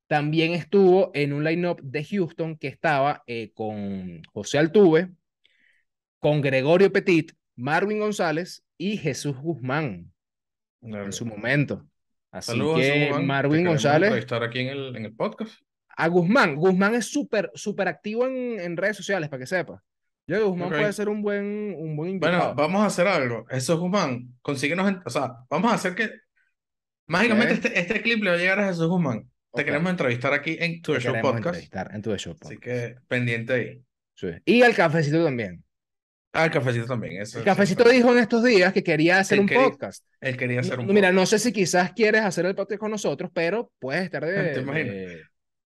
[0.09, 5.11] también estuvo en un line-up de Houston que estaba eh, con José Altuve,
[6.19, 10.13] con Gregorio Petit, Marwin González y Jesús Guzmán
[10.83, 11.87] en su momento.
[12.31, 15.61] Así Saludos a que Guzmán, Marwin González entrevistar aquí en el, en el podcast.
[15.89, 16.57] a Guzmán.
[16.57, 19.83] Guzmán es súper, súper activo en, en redes sociales, para que sepa.
[20.29, 20.79] Yo creo que Guzmán Ok.
[20.79, 21.45] puede ser un buen,
[21.79, 22.55] un buen Bueno, invitado.
[22.55, 23.45] vamos a hacer algo.
[23.47, 26.11] Jesús Guzmán, consíguenos, en- o sea, vamos a hacer que
[27.07, 29.29] mágicamente este, este clip le va a llegar a Jesús Guzmán.
[29.55, 31.47] Te queremos entrevistar aquí en Tu Show Podcast.
[31.47, 32.61] entrevistar en tu show Así podcast.
[32.63, 33.83] que pendiente ahí.
[34.15, 34.29] Sí.
[34.45, 35.65] Y al cafecito también.
[36.35, 37.23] Ah, el cafecito también.
[37.23, 40.05] Eso El cafecito siempre- dijo en estos días que quería hacer Él un quería- podcast.
[40.21, 41.15] Él quería hacer No, un mira, podcast.
[41.15, 44.61] no sé si quizás quieres hacer el podcast con nosotros, pero puedes estar de, ¿Te
[44.61, 44.95] imaginas?
[44.95, 45.23] de,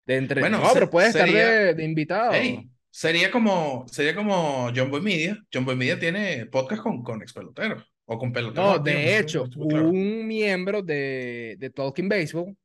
[0.06, 0.40] de entre...
[0.42, 2.32] Bueno, no, se- pero puedes estar sería- de, de invitado.
[2.34, 5.38] Ey, sería como, sería como John Boy Media.
[5.52, 7.84] John Boy Media tiene podcast con, con ex peloteros.
[8.04, 8.78] O con peloteros.
[8.78, 9.88] No, de hecho, claro.
[9.88, 12.56] un miembro de, de Talking Baseball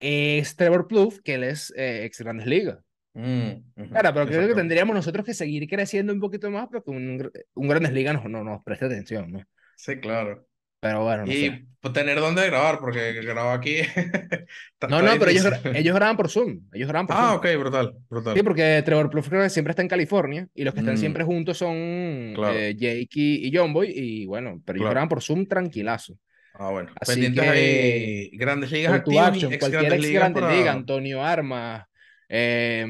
[0.00, 2.78] es Trevor Plouffe, que él es eh, ex Grandes Ligas.
[3.14, 6.90] Mm, ujú, Claro, pero creo que tendríamos nosotros que seguir creciendo un poquito más porque
[6.90, 9.42] un, un Grandes Ligas no, no nos presta atención, ¿no?
[9.76, 10.45] Sí, claro.
[10.80, 11.66] Pero bueno, no y sé.
[11.80, 13.76] pues, tener dónde grabar, porque grabar aquí.
[13.80, 16.60] está- No, está no, pero ellos, ellos graban por Zoom.
[16.72, 17.36] Ellos graban por Ah, Zoom.
[17.38, 18.36] ok, brutal, brutal.
[18.36, 20.98] Sí, porque Trevor Plouffe siempre está en California y los que están Mm.
[20.98, 22.54] siempre juntos son Claro.
[22.58, 24.90] eh, Jake y, y John Boy y bueno, pero ellos Claro.
[24.94, 26.18] graban por Zoom tranquilazo.
[26.58, 26.90] Ah, bueno.
[27.00, 28.30] Así Pendientes que- ahí.
[28.36, 31.84] Grandes ligas activas y action, ex cualquier grandes ex ligas para- liga, Antonio Armas,
[32.28, 32.86] eh,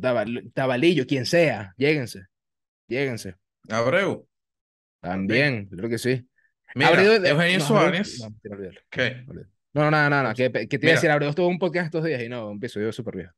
[0.00, 2.22] Tabal- Tabalillo, quien sea, lléguense,
[2.88, 3.34] lléguense.
[3.68, 4.26] Abreu.
[5.00, 6.26] También, creo que sí.
[6.74, 8.20] Mira, Abreu- Eugenio no, Suárez.
[8.20, 8.34] No.
[8.90, 9.24] ¿Qué?
[9.72, 12.22] No, no, no, que, que te iba a decir, Abreu estuvo un podcast estos días
[12.22, 13.32] y no, un episodio súper viejo.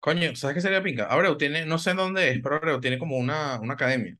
[0.00, 1.06] Coño, ¿sabes qué sería pinga?
[1.06, 4.16] Abreu tiene, no sé dónde es, pero Abreu tiene como una, una academia.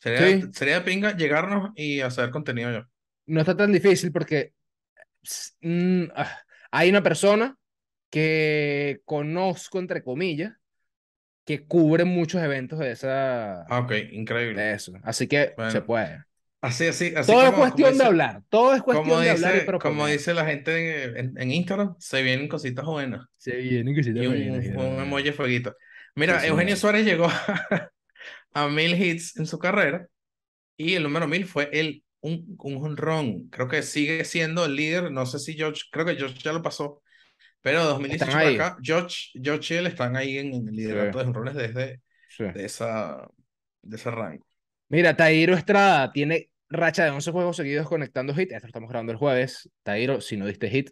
[0.00, 0.52] Sería, Sí.
[0.52, 2.84] sería de pinga llegarnos y hacer contenido yo.
[3.26, 4.52] No está tan difícil porque
[5.62, 6.38] mm, ah,
[6.70, 7.56] hay una persona
[8.10, 10.52] que conozco, entre comillas,
[11.46, 14.60] que cubre muchos eventos de esa, Ah, ok, increíble.
[14.60, 14.92] de eso.
[15.02, 16.22] Así que Bueno, se puede.
[16.64, 18.42] Así, así, así Todo es como- cuestión como de dice- hablar.
[18.48, 21.94] Todo es cuestión de hablar y dice, como dice la gente en, en- en Instagram,
[21.98, 23.26] se vienen cositas buenas.
[23.36, 25.76] Se viene que se te Y un, viene, un, un emoji fueguito.
[26.14, 26.78] Mira, Sí, Eugenio señor.
[26.78, 27.90] Suárez llegó a,
[28.54, 30.06] a mil hits en su carrera
[30.76, 33.48] y el número mil fue el, un, un jonrón.
[33.50, 35.10] Creo que sigue siendo el líder.
[35.12, 37.02] No sé si George, creo que George ya lo pasó,
[37.60, 40.74] pero de 2018 Están para acá, George, George y él están ahí en, en el
[40.74, 42.44] liderato de jonrones desde Sí.
[42.44, 43.28] de esa,
[43.82, 44.44] de ese rango.
[44.88, 48.52] Mira, Tairo Estrada tiene racha de 11 juegos seguidos conectando hit.
[48.52, 49.70] Esto lo estamos grabando el jueves.
[49.82, 50.90] Tairo, si no diste hit,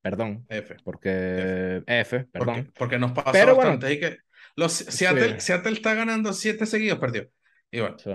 [0.00, 0.76] perdón, F.
[0.84, 2.72] porque F, perdón.
[2.76, 3.70] porque nos Pero bueno.
[3.70, 3.92] bastante.
[3.94, 4.18] y que
[4.56, 7.30] los, Seattle, Seattle está ganando siete seguidos, perdió.
[7.70, 8.10] Y bueno, Sí,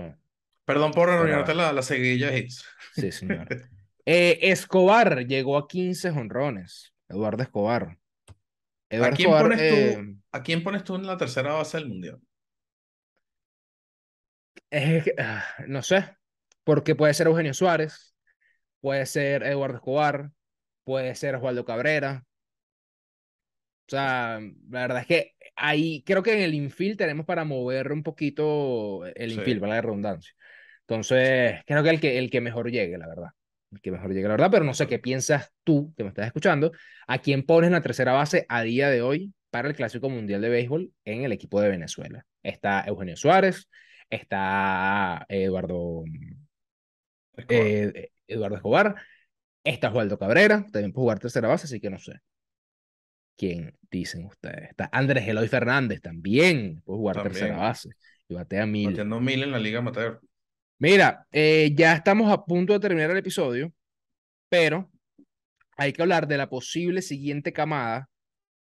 [0.64, 2.64] perdón por arruinarte la, la seguidilla de hits.
[2.92, 3.48] sí, señor.
[4.10, 6.94] Eh, Escobar llegó a 15 jonrones.
[7.10, 7.98] Eduardo Escobar.
[8.88, 9.74] Eduardo quién Escobar, pones tú?
[10.00, 12.20] eh, ¿A quién pones tú en la tercera base del mundial?
[14.70, 16.16] es que, ah, no sé,
[16.68, 18.14] porque puede ser Eugenio Suárez,
[18.82, 20.32] puede ser Eduardo Escobar,
[20.84, 22.26] puede ser Osvaldo Cabrera.
[23.86, 27.90] O sea, la verdad es que ahí creo que en el infield tenemos para mover
[27.90, 29.38] un poquito el Sí.
[29.38, 30.34] infield, para la redundancia.
[30.80, 33.30] Entonces, creo que el que, el que mejor llegue, la verdad.
[33.72, 36.26] El que mejor llegue, la verdad, pero no sé qué piensas tú, que me estás
[36.26, 36.72] escuchando,
[37.06, 40.42] a quién pones en la tercera base a día de hoy para el Clásico Mundial
[40.42, 42.26] de Béisbol en el equipo de Venezuela.
[42.42, 43.70] Está Eugenio Suárez,
[44.10, 46.04] está Eduardo,
[47.40, 47.66] Escobar.
[47.66, 48.94] eh, Eduardo Escobar,
[49.64, 52.14] está Osvaldo Cabrera, también puede jugar tercera base, así que no sé.
[53.36, 54.70] ¿Quién dicen ustedes?
[54.70, 57.32] Está Andrés Eloy Fernández, también puede jugar También.
[57.34, 57.90] tercera base
[58.28, 58.88] y batea mil.
[58.88, 60.20] Batiendo mil en la Liga Amateur.
[60.78, 63.72] Mira, eh, ya estamos a punto de terminar el episodio,
[64.48, 64.90] pero
[65.76, 68.08] hay que hablar de la posible siguiente camada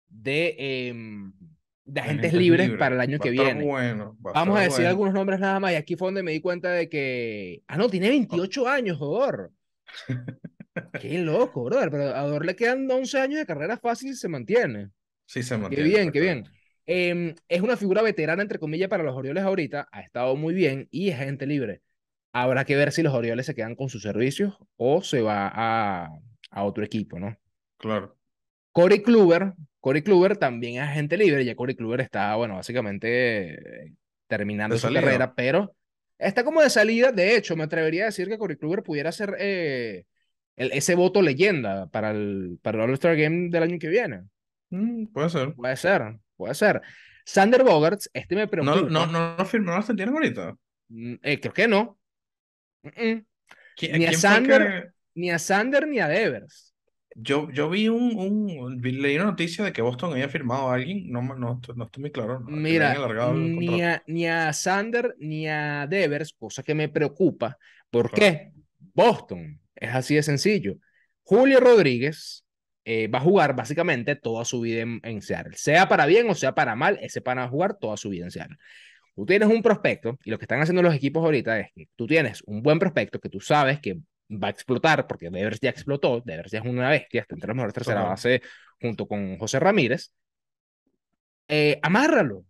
[0.08, 0.56] de,
[0.90, 1.34] em,
[1.88, 2.80] de agentes libres libres.
[2.80, 3.64] para el año Va que viene.
[3.64, 4.90] bueno, va a Vamos a decir bueno.
[4.90, 5.72] algunos nombres nada más.
[5.74, 7.64] Y aquí fue donde me di cuenta de que.
[7.68, 9.52] Ah, no, tiene 28 años, Odor.
[11.00, 11.90] Qué loco, brother.
[11.92, 14.90] Pero a Odor le quedan 11 años de carrera fácil y se mantiene.
[15.26, 15.84] Sí, se Qué mantiene.
[15.84, 16.46] bien, qué bien.
[16.86, 19.88] Em, es una figura veterana, entre comillas, para los Orioles ahorita.
[19.92, 21.82] Ha estado muy bien y es agente libre.
[22.34, 26.10] Habrá que ver si los Orioles se quedan con sus servicios o se va a,
[26.52, 27.36] a otro equipo, ¿no?
[27.78, 28.17] Claro.
[28.82, 31.44] Corey Kluber, Corey Kluber también es agente libre.
[31.44, 33.94] Ya Corey Kluber está, bueno, básicamente
[34.28, 35.02] terminando De su salida.
[35.02, 35.74] carrera, pero
[36.20, 37.12] está como de salida.
[37.12, 40.06] De hecho, me atrevería a decir que Corey Kluber pudiera ser eh,
[40.56, 44.24] el- ese voto leyenda para el, para el All-Star Game del año que viene.
[44.70, 45.54] Mm, puede ser.
[45.56, 46.82] Puede ser, puede ser.
[47.26, 48.76] Sander Bogarts, este me preocupa.
[48.76, 50.56] No, no, no, no, firm- no las tienen ahorita.
[50.90, 51.98] Mm, eh, creo que no.
[52.84, 53.26] Mm, mm.
[53.76, 54.62] ¿Qui- Ni a ¿Quién fue el Sander.
[54.84, 56.74] que- Ni a Sander ni a Devers.
[57.20, 61.10] Yo, yo vi un, un, leí una noticia de que Boston había firmado a alguien,
[61.10, 61.36] no, no,
[61.76, 62.94] no estoy muy claro, Mira,
[63.34, 67.58] ni a, ni a Sander ni a Devers, cosa que me preocupa.
[67.90, 68.38] ¿Por Claro.
[68.38, 68.52] qué?
[68.94, 70.76] Boston, es así de sencillo.
[71.24, 72.46] Julio Rodríguez
[72.86, 75.56] eh, va a jugar básicamente toda su vida en, en Seattle.
[75.58, 78.26] Sea para bien o sea para mal, ese pana va a jugar toda su vida
[78.26, 78.58] en Seattle.
[79.16, 82.06] Tú tienes un prospecto y lo que están haciendo los equipos ahorita es que tú
[82.06, 83.98] tienes un buen prospecto que tú sabes que
[84.30, 87.56] va a explotar porque Devers ya explotó, Devers ya es una bestia, está entre los
[87.56, 88.42] mejores tercera base
[88.82, 90.12] junto con José Ramírez.
[91.50, 92.46] Eh, amárralo,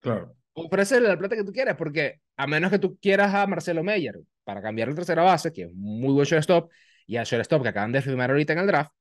[0.00, 3.82] Claro, ofrécele la plata que tú quieras, porque a menos que tú quieras a Marcelo
[3.84, 6.70] Meyer para cambiar la tercera base, que es muy buen shortstop,
[7.06, 8.92] y al shortstop que acaban de firmar ahorita en el draft,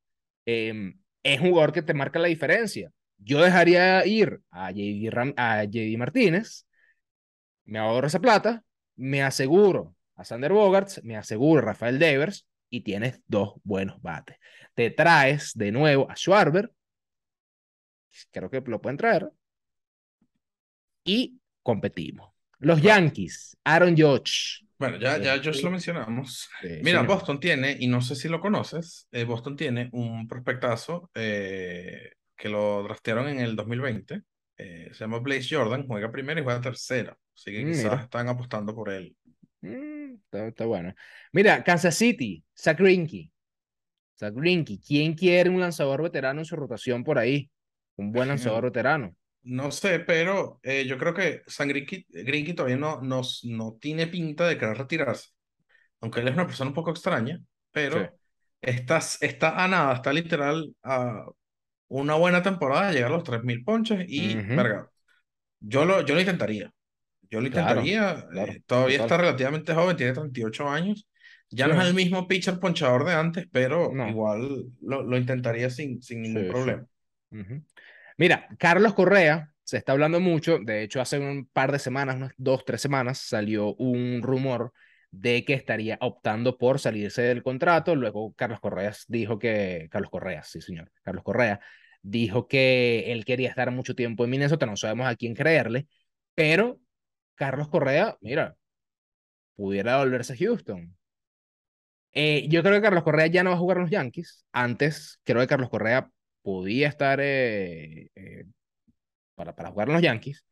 [0.46, 2.92] eh, es un jugador que te marca la diferencia.
[3.18, 6.66] Yo dejaría ir a JD, Ram- a JD Martínez,
[7.66, 8.64] me ahorro esa plata,
[8.96, 14.38] me aseguro a Sander Bogarts, me aseguro Rafael Devers, y tienes dos buenos bates.
[14.76, 16.72] Te traes de nuevo a Schwarber,
[18.32, 19.30] creo que lo pueden traer,
[21.04, 22.32] y competimos.
[22.60, 22.82] Los.
[22.82, 24.66] Yankees, Aaron Judge.
[24.78, 26.50] bueno, ya, ya Josh lo mencionamos.
[26.62, 27.04] Sí, Mira.
[27.04, 32.50] Boston tiene, y no sé si lo conoces, eh, Boston tiene un prospectazo eh, que
[32.50, 34.22] lo draftearon en el 2020.
[34.58, 37.18] eh, se llama Blaze Jordan, juega primera y juega tercera.
[37.34, 38.04] Así que Mm, quizás mira.
[38.04, 39.16] están apostando por él.
[39.62, 40.94] Mm, está, está bueno.
[41.32, 42.44] Mira, Kansas City.
[42.54, 43.32] Zach Greinke.
[44.86, 47.50] ¿Quién quiere un lanzador veterano en su rotación por ahí?
[47.96, 49.16] Un buen lanzador veterano.
[49.42, 51.42] No sé, pero eh, yo creo que
[52.10, 55.30] Greinke todavía no, no, no tiene pinta de querer retirarse.
[56.02, 57.42] Aunque él es una persona un poco extraña,
[57.72, 58.10] pero Sí.
[58.62, 61.26] está, está a nada, está literal a
[61.88, 64.90] una buena temporada llegar a los 3.000 ponches y, verga,
[65.60, 66.72] yo lo, yo lo intentaría.
[67.32, 68.26] Yo lo intentaría.
[68.32, 71.08] claro, eh, todavía está relativamente joven, tiene 38 años.
[71.52, 74.08] Ya no es el mismo pitcher ponchador de antes, pero No.
[74.10, 76.52] igual lo, lo intentaría sin, sin ningún Sí, sí.
[76.52, 76.86] problema.
[78.18, 82.34] Mira, Carlos Correa, se está hablando mucho, de hecho hace un par de semanas, unas
[82.38, 84.74] dos, tres semanas, salió un rumor
[85.12, 90.44] de que estaría optando por salirse del contrato, luego Carlos Correa dijo que, Carlos Correa,
[90.44, 91.60] sí señor, Carlos Correa
[92.02, 95.88] dijo que él quería estar mucho tiempo en Minnesota, no sabemos a quién creerle,
[96.36, 96.80] pero
[97.40, 98.58] Carlos Correa, mira,
[99.56, 100.94] pudiera volverse a Houston.
[102.12, 104.46] Eh, yo creo que Carlos Correa ya no va a jugar los Yankees.
[104.52, 108.46] Antes, creo que Carlos Correa podía estar eh, eh,
[109.36, 110.44] para, para jugar en los Yankees.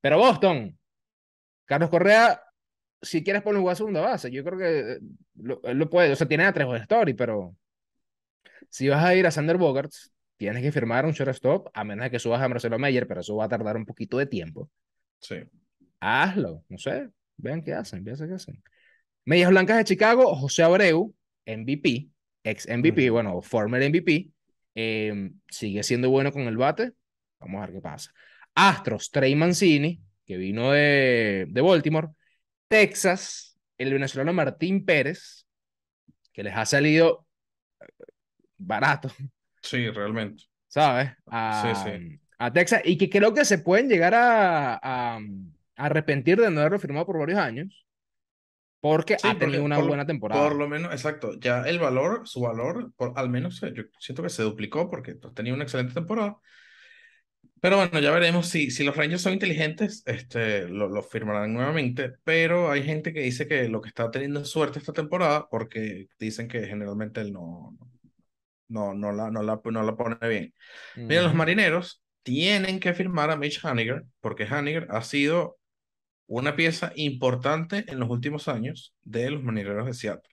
[0.00, 0.78] Pero Boston,
[1.64, 2.40] Carlos Correa,
[3.00, 4.98] si quieres ponerlo jugar a segunda base, yo creo que
[5.34, 6.12] lo, lo puede.
[6.12, 7.56] O sea, tiene a tres Story, pero
[8.70, 12.12] si vas a ir a Sander Bogarts, tienes que firmar un shortstop, a menos de
[12.12, 14.70] que subas a Marcelo Meyer, pero eso va a tardar un poquito de tiempo.
[15.18, 15.42] Sí.
[16.04, 18.60] Hazlo, no sé, vean qué hacen, vean qué hacen.
[19.24, 21.14] Medias Blancas de Chicago, José Abreu,
[21.46, 22.08] MVP,
[22.42, 24.30] ex MVP, bueno, former MVP,
[24.74, 26.92] eh, sigue siendo bueno con el bate.
[27.38, 28.10] Vamos a ver qué pasa.
[28.54, 32.08] Astros, Trey Mancini, que vino de, de Baltimore.
[32.66, 35.46] Texas, el venezolano Martín Pérez,
[36.32, 37.28] que les ha salido
[37.80, 37.86] eh,
[38.58, 39.08] barato,
[39.62, 40.44] Sí, realmente.
[40.66, 41.12] ¿sabes?
[41.26, 42.20] A, Sí, sí.
[42.38, 45.20] a Texas, y que creo que se pueden llegar a
[45.76, 47.86] arrepentir de no haberlo firmado por varios años,
[48.80, 50.42] porque Sí, ha porque tenido una por buena temporada.
[50.42, 51.38] Por lo menos, exacto.
[51.38, 55.14] Ya el valor, su valor, por, al menos eh, yo siento que se duplicó porque
[55.14, 56.36] pues, tenía una excelente temporada.
[57.60, 62.14] Pero bueno, ya veremos si, si los Rangers son inteligentes, este, lo, lo firmarán nuevamente.
[62.24, 66.08] Pero hay gente que dice que lo que está teniendo es suerte esta temporada porque
[66.18, 67.78] dicen que generalmente él no,
[68.66, 70.52] no, no, la, no, la, no la pone bien.
[70.96, 75.58] Mira, los marineros tienen que firmar a Mitch Haniger porque Haniger ha sido
[76.40, 80.30] una pieza importante en los últimos años de los marineros de Seattle.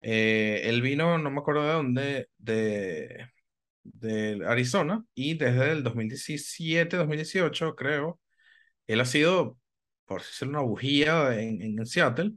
[0.00, 3.28] Eh, él vino, no me acuerdo de dónde, de,
[3.84, 8.20] de Arizona y desde el 2017, 2018, creo,
[8.86, 9.58] él ha sido,
[10.06, 12.32] por decirlo, una bujía en, en Seattle.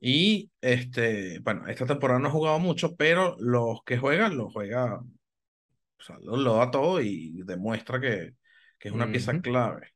[0.00, 4.96] Y este, bueno, esta temporada no ha jugado mucho, pero los que juegan, lo juega,
[4.98, 5.04] o
[5.98, 8.34] sea, lo, lo da todo y demuestra que,
[8.78, 9.92] que es una pieza clave.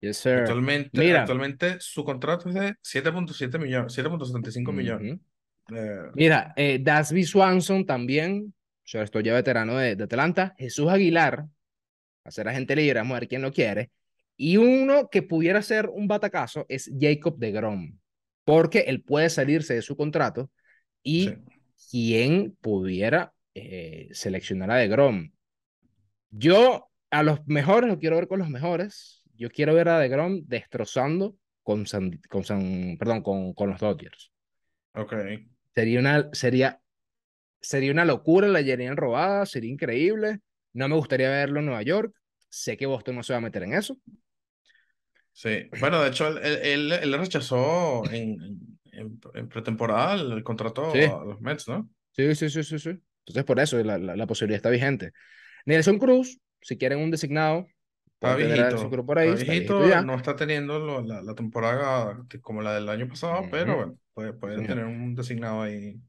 [0.00, 0.38] Yes, sir.
[0.38, 5.14] Actualmente, Mira, actualmente su contrato es de 7.7 millones, 7.75 millones.
[5.14, 5.76] ujú.
[5.76, 11.46] Eh, Mira, eh, Dasby Swanson también, yo estoy ya veterano de, de Atlanta, Jesús Aguilar,
[12.24, 13.90] a ser agente libre, vamos a ver quién lo quiere.
[14.36, 17.98] Y uno que pudiera ser un batacazo es Jacob de Grom,
[18.44, 20.50] porque él puede salirse de su contrato
[21.04, 21.28] sí.
[21.28, 21.34] y
[21.90, 25.30] quién pudiera eh, seleccionar a de Grom.
[26.30, 29.19] Yo a los mejores lo quiero ver con los mejores.
[29.40, 33.80] Yo quiero ver a de Grom destrozando con, San, con, San, perdón, con, con los
[33.80, 34.30] Dodgers.
[34.92, 35.14] Ok.
[35.74, 36.78] Sería una, sería,
[37.58, 40.40] sería una locura, la llenarían robada, sería increíble.
[40.74, 42.14] No me gustaría verlo en Nueva York.
[42.50, 43.96] Sé que Boston no se va a meter en eso.
[45.32, 45.70] Sí.
[45.80, 48.36] Bueno, de hecho, él, él, él rechazó en,
[48.92, 51.88] en, en, pretemporada el contrato Sí, a los Mets, ¿no?
[52.12, 52.78] sí, sí, sí, sí.
[52.78, 52.90] sí.
[53.20, 55.12] Entonces, por eso la, la, la posibilidad está vigente.
[55.64, 57.66] Nelson Cruz, si quieren un designado,
[58.20, 58.90] Está viejito.
[58.90, 60.00] Cruz por ahí, Está está viejito viejito, ya.
[60.00, 63.98] no está teniendo lo- la, la temporada como la del año pasado, pero Ujú, bueno,
[64.14, 64.68] puede, señor.
[64.68, 66.00] tener un designado ahí.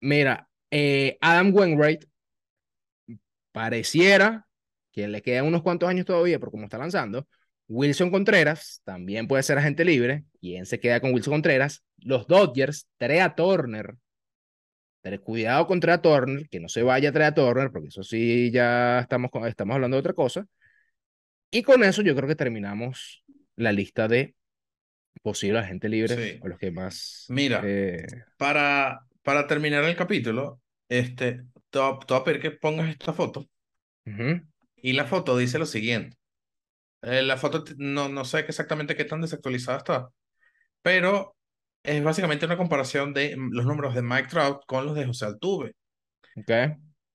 [0.00, 2.04] Mira, eh, Adam Wainwright
[3.52, 4.46] pareciera
[4.92, 7.26] que le quedan unos cuantos años todavía por cómo está lanzando.
[7.68, 10.24] Wilson Contreras también puede ser agente libre.
[10.40, 11.82] ¿Quién se queda con Wilson Contreras?
[11.98, 13.96] Los Dodgers, Trea Turner.
[15.00, 19.00] Pero cuidado con Trea Turner, que no se vaya Trea Turner, porque eso sí ya
[19.00, 20.46] estamos, estamos hablando de otra cosa.
[21.50, 23.24] Y con eso yo creo que terminamos
[23.56, 24.34] la lista de
[25.22, 26.38] posibles agentes libres Sí.
[26.42, 27.26] o los que más...
[27.28, 28.06] Mira, Eh,
[28.36, 33.46] para, para terminar el capítulo, este, te voy a- pedir que pongas esta foto.
[34.06, 34.40] ujú,
[34.76, 36.16] Y la foto dice lo siguiente.
[37.02, 40.10] Eh, la foto no, no sé exactamente qué tan desactualizada está,
[40.82, 41.36] pero
[41.84, 45.26] es básicamente una comparación de mm, los números de Mike Trout con los de José
[45.26, 45.74] Altuve.
[46.36, 46.50] ok,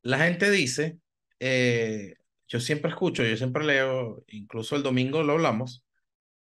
[0.02, 1.00] La gente dice,
[1.40, 2.16] eh,
[2.48, 5.84] yo siempre escucho, yo siempre leo, incluso el domingo lo hablamos,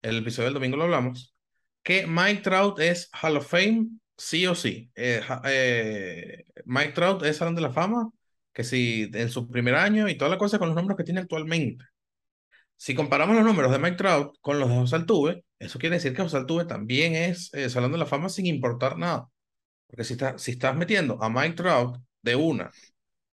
[0.03, 1.35] el episodio del domingo lo hablamos,
[1.83, 4.91] que Mike Trout es Hall of Fame sí o sí.
[4.95, 8.11] Eh, eh, Mike Trout es Salón de la Fama,
[8.53, 11.21] que si en su primer año y toda la cosa con los números que tiene
[11.21, 11.85] actualmente.
[12.77, 16.15] Si comparamos los números de Mike Trout con los de José Altuve, eso quiere decir
[16.15, 19.29] que José Altuve también es eh, Salón de la Fama sin importar nada.
[19.87, 22.71] Porque si, está- si estás metiendo a Mike Trout de una,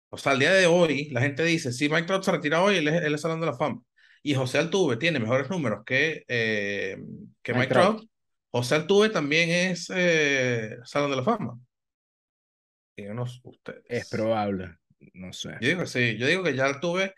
[0.10, 2.78] o sea, al día de hoy, la gente dice, si Mike Trout se retira hoy,
[2.78, 3.82] él es, él es Salón de la Fama.
[4.24, 6.98] Y José Altuve tiene mejores números que, eh,
[7.42, 7.98] que Mike Mike Trout.
[7.98, 8.10] Trout.
[8.52, 11.58] José Altuve también es eh, Salón de la Fama.
[12.98, 13.84] Díganos ustedes.
[13.88, 14.78] es probable,
[15.14, 15.52] no sé.
[15.62, 17.14] Yo digo sí, yo digo que ya Altuve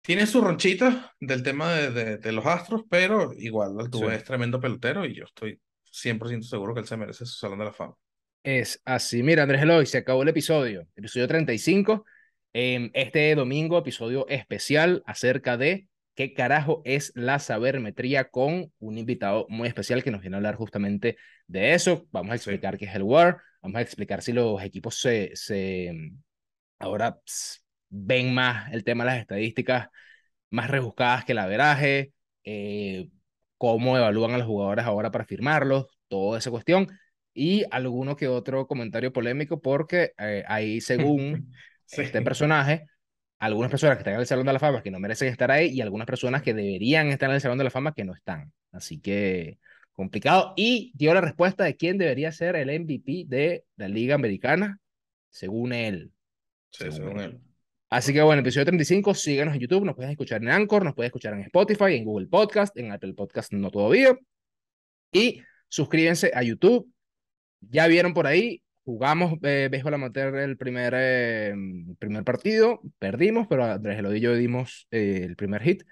[0.00, 4.16] tiene su ronchita del tema de, de, de los Astros, pero igual Altuve Sí.
[4.16, 7.64] es tremendo pelotero y yo estoy 100% seguro que él se merece su Salón de
[7.66, 7.94] la Fama.
[8.46, 9.24] Es así.
[9.24, 12.04] Mira, Andrés Eloy, se acabó el episodio, episodio 35.
[12.52, 19.46] Em, este domingo, episodio especial acerca de qué carajo es la sabermetría con un invitado
[19.48, 21.16] muy especial que nos viene a hablar justamente
[21.48, 22.06] de eso.
[22.12, 25.92] Vamos a explicar qué es el WAR, vamos a explicar si los equipos se, se
[26.78, 29.88] ahora ps, ven más el tema de las estadísticas
[30.50, 32.12] más rebuscadas que el averaje,
[32.44, 33.08] eh,
[33.58, 36.88] cómo evalúan a los jugadores ahora para firmarlos, toda esa cuestión,
[37.36, 41.52] y alguno que otro comentario polémico, porque eh, ahí, según
[41.84, 42.02] Sí.
[42.02, 42.86] este personaje,
[43.38, 45.68] algunas personas que están en el Salón de la Fama que no merecen estar ahí,
[45.68, 48.52] y algunas personas que deberían estar en el Salón de la Fama que no están.
[48.72, 49.58] Así que
[49.92, 50.52] complicado.
[50.56, 54.80] Y dio la respuesta de quién debería ser el MVP de la Liga Americana,
[55.30, 56.10] según él.
[56.70, 57.38] Sí, según él.
[57.88, 61.10] Así que bueno, episodio 35, síganos en YouTube, nos puedes escuchar en Anchor, nos puedes
[61.10, 64.18] escuchar en Spotify, en Google Podcast, en Apple Podcast no todavía.
[65.12, 66.90] Y suscríbanse a YouTube.
[67.60, 71.54] Ya vieron por ahí, jugamos eh, Béisbol Amateur el primer, eh,
[71.98, 75.82] primer partido, perdimos, pero Andrés Eloy y yo dimos eh, el primer hit.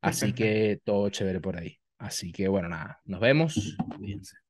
[0.00, 1.80] Así que todo chévere por ahí.
[1.98, 3.76] Así que bueno, nada, nos vemos.
[3.98, 4.43] Cuídense.